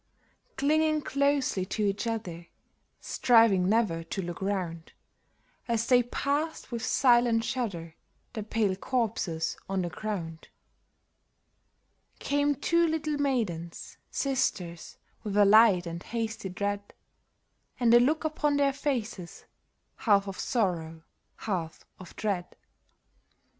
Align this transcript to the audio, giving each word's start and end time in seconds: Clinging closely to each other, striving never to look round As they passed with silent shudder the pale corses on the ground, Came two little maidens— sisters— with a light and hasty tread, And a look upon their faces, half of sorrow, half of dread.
Clinging 0.57 1.01
closely 1.03 1.63
to 1.63 1.83
each 1.83 2.07
other, 2.07 2.47
striving 2.99 3.69
never 3.69 4.03
to 4.05 4.21
look 4.23 4.41
round 4.41 4.93
As 5.67 5.85
they 5.85 6.01
passed 6.01 6.71
with 6.71 6.83
silent 6.83 7.43
shudder 7.43 7.93
the 8.33 8.41
pale 8.41 8.75
corses 8.75 9.57
on 9.69 9.83
the 9.83 9.89
ground, 9.89 10.47
Came 12.17 12.55
two 12.55 12.87
little 12.87 13.19
maidens— 13.19 13.97
sisters— 14.09 14.97
with 15.23 15.37
a 15.37 15.45
light 15.45 15.85
and 15.85 16.01
hasty 16.01 16.49
tread, 16.49 16.95
And 17.79 17.93
a 17.93 17.99
look 17.99 18.23
upon 18.25 18.57
their 18.57 18.73
faces, 18.73 19.45
half 19.97 20.27
of 20.27 20.39
sorrow, 20.39 21.03
half 21.35 21.85
of 21.99 22.15
dread. 22.15 22.55